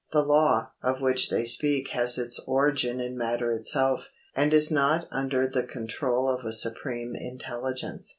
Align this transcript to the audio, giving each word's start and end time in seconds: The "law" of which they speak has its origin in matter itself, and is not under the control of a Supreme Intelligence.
The 0.11 0.23
"law" 0.23 0.71
of 0.81 0.99
which 0.99 1.29
they 1.29 1.45
speak 1.45 1.89
has 1.89 2.17
its 2.17 2.39
origin 2.47 2.99
in 2.99 3.15
matter 3.15 3.51
itself, 3.51 4.07
and 4.35 4.51
is 4.51 4.71
not 4.71 5.07
under 5.11 5.47
the 5.47 5.61
control 5.61 6.27
of 6.27 6.43
a 6.43 6.53
Supreme 6.53 7.15
Intelligence. 7.15 8.09